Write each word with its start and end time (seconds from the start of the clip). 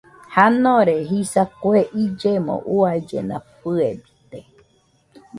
Janore 0.33 0.95
jisa 1.09 1.43
kue 1.59 1.81
illemo 2.03 2.55
uaillena 2.75 3.37
fɨebite 3.57 4.39